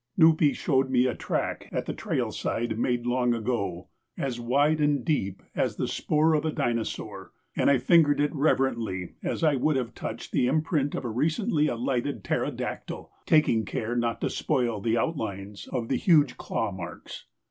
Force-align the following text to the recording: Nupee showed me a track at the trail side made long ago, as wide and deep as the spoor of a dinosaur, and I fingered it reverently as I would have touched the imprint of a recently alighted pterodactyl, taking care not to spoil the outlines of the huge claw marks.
Nupee 0.17 0.53
showed 0.53 0.89
me 0.89 1.05
a 1.05 1.13
track 1.13 1.69
at 1.71 1.85
the 1.85 1.93
trail 1.93 2.31
side 2.31 2.75
made 2.79 3.05
long 3.05 3.35
ago, 3.35 3.89
as 4.17 4.39
wide 4.39 4.81
and 4.81 5.05
deep 5.05 5.43
as 5.53 5.75
the 5.75 5.87
spoor 5.87 6.33
of 6.33 6.43
a 6.43 6.51
dinosaur, 6.51 7.33
and 7.55 7.69
I 7.69 7.77
fingered 7.77 8.19
it 8.19 8.33
reverently 8.33 9.13
as 9.21 9.43
I 9.43 9.57
would 9.57 9.75
have 9.75 9.93
touched 9.93 10.31
the 10.31 10.47
imprint 10.47 10.95
of 10.95 11.05
a 11.05 11.09
recently 11.09 11.67
alighted 11.67 12.23
pterodactyl, 12.23 13.11
taking 13.27 13.63
care 13.63 13.95
not 13.95 14.19
to 14.21 14.31
spoil 14.31 14.81
the 14.81 14.97
outlines 14.97 15.67
of 15.67 15.87
the 15.87 15.97
huge 15.97 16.35
claw 16.35 16.71
marks. 16.71 17.27